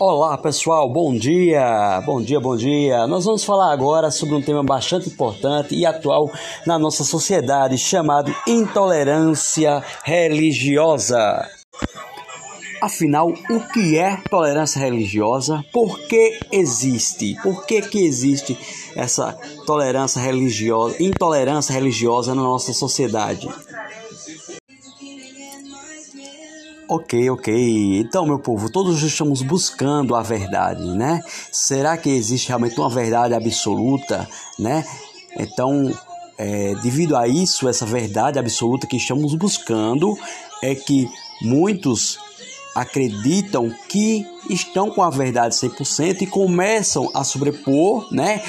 Olá 0.00 0.38
pessoal, 0.38 0.88
bom 0.88 1.12
dia, 1.12 2.00
bom 2.06 2.22
dia, 2.22 2.38
bom 2.38 2.56
dia. 2.56 3.06
Nós 3.08 3.24
vamos 3.24 3.42
falar 3.42 3.72
agora 3.72 4.12
sobre 4.12 4.36
um 4.36 4.40
tema 4.40 4.62
bastante 4.62 5.08
importante 5.08 5.74
e 5.74 5.84
atual 5.84 6.30
na 6.64 6.78
nossa 6.78 7.02
sociedade 7.02 7.76
chamado 7.76 8.32
intolerância 8.46 9.82
religiosa. 10.04 11.50
Afinal, 12.80 13.28
o 13.28 13.60
que 13.72 13.98
é 13.98 14.16
tolerância 14.30 14.78
religiosa? 14.78 15.64
Por 15.72 15.98
que 16.06 16.38
existe? 16.52 17.36
Por 17.42 17.66
que, 17.66 17.82
que 17.82 18.04
existe 18.04 18.56
essa 18.94 19.36
tolerância 19.66 20.20
religiosa, 20.20 21.02
intolerância 21.02 21.72
religiosa 21.72 22.36
na 22.36 22.42
nossa 22.42 22.72
sociedade? 22.72 23.48
Ok, 26.90 27.28
ok. 27.28 28.00
Então, 28.00 28.24
meu 28.24 28.38
povo, 28.38 28.70
todos 28.70 29.02
estamos 29.02 29.42
buscando 29.42 30.14
a 30.14 30.22
verdade, 30.22 30.82
né? 30.96 31.22
Será 31.52 31.98
que 31.98 32.08
existe 32.08 32.48
realmente 32.48 32.80
uma 32.80 32.88
verdade 32.88 33.34
absoluta, 33.34 34.26
né? 34.58 34.82
Então, 35.38 35.92
é, 36.38 36.74
devido 36.76 37.14
a 37.14 37.28
isso, 37.28 37.68
essa 37.68 37.84
verdade 37.84 38.38
absoluta 38.38 38.86
que 38.86 38.96
estamos 38.96 39.34
buscando, 39.34 40.16
é 40.62 40.74
que 40.74 41.06
muitos 41.42 42.18
acreditam 42.74 43.70
que 43.86 44.26
estão 44.48 44.88
com 44.90 45.02
a 45.02 45.10
verdade 45.10 45.54
100% 45.56 46.22
e 46.22 46.26
começam 46.26 47.10
a 47.12 47.22
sobrepor, 47.22 48.08
né? 48.10 48.42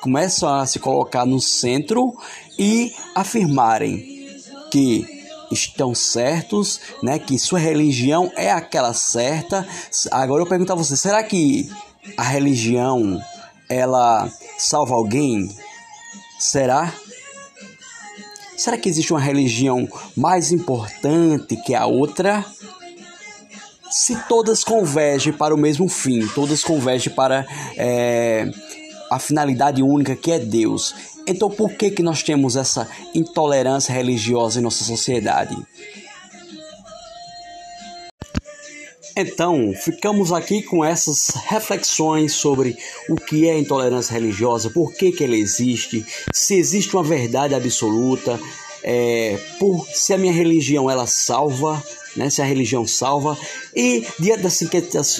Começam 0.00 0.52
a 0.52 0.66
se 0.66 0.80
colocar 0.80 1.24
no 1.24 1.40
centro 1.40 2.16
e 2.58 2.92
afirmarem 3.14 4.26
que 4.72 5.15
estão 5.50 5.94
certos, 5.94 6.80
né? 7.02 7.18
Que 7.18 7.38
sua 7.38 7.58
religião 7.58 8.30
é 8.36 8.50
aquela 8.50 8.92
certa. 8.92 9.66
Agora 10.10 10.42
eu 10.42 10.46
pergunto 10.46 10.72
a 10.72 10.76
você, 10.76 10.96
será 10.96 11.22
que 11.22 11.70
a 12.16 12.22
religião 12.22 13.20
ela 13.68 14.30
salva 14.58 14.94
alguém? 14.94 15.48
Será? 16.38 16.92
Será 18.56 18.78
que 18.78 18.88
existe 18.88 19.12
uma 19.12 19.20
religião 19.20 19.88
mais 20.16 20.50
importante 20.50 21.56
que 21.56 21.74
a 21.74 21.86
outra? 21.86 22.44
se 23.90 24.16
todas 24.28 24.64
convergem 24.64 25.32
para 25.32 25.54
o 25.54 25.58
mesmo 25.58 25.88
fim, 25.88 26.26
todas 26.28 26.62
convergem 26.62 27.12
para 27.12 27.46
é, 27.76 28.50
a 29.10 29.18
finalidade 29.18 29.82
única 29.82 30.16
que 30.16 30.32
é 30.32 30.38
Deus. 30.38 30.94
Então, 31.26 31.50
por 31.50 31.72
que, 31.72 31.90
que 31.90 32.02
nós 32.02 32.22
temos 32.22 32.56
essa 32.56 32.88
intolerância 33.14 33.92
religiosa 33.92 34.58
em 34.58 34.62
nossa 34.62 34.84
sociedade? 34.84 35.56
Então, 39.18 39.72
ficamos 39.74 40.30
aqui 40.30 40.62
com 40.62 40.84
essas 40.84 41.30
reflexões 41.46 42.34
sobre 42.34 42.76
o 43.08 43.16
que 43.16 43.48
é 43.48 43.58
intolerância 43.58 44.12
religiosa, 44.12 44.68
por 44.68 44.92
que, 44.92 45.10
que 45.10 45.24
ela 45.24 45.34
existe, 45.34 46.04
se 46.34 46.54
existe 46.54 46.94
uma 46.94 47.02
verdade 47.02 47.54
absoluta, 47.54 48.38
é, 48.82 49.38
por 49.58 49.86
se 49.88 50.12
a 50.12 50.18
minha 50.18 50.32
religião 50.32 50.90
ela 50.90 51.06
salva 51.06 51.82
né, 52.16 52.30
se 52.30 52.40
a 52.40 52.44
religião 52.44 52.86
salva. 52.86 53.38
E 53.74 54.04
diante 54.18 54.42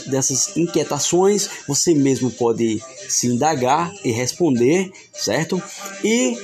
dessas 0.07 0.57
inquietações, 0.57 1.49
você 1.69 1.95
mesmo 1.95 2.31
pode 2.31 2.83
se 3.09 3.27
indagar 3.27 3.93
e 4.03 4.11
responder, 4.11 4.91
certo? 5.13 5.63
E 6.03 6.37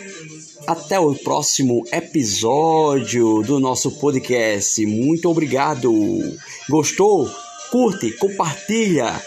até 0.66 1.00
o 1.00 1.14
próximo 1.14 1.84
episódio 1.90 3.42
do 3.42 3.58
nosso 3.58 3.90
podcast. 3.92 4.84
Muito 4.86 5.28
obrigado. 5.28 5.90
Gostou? 6.68 7.28
Curte, 7.70 8.12
compartilha 8.12 9.20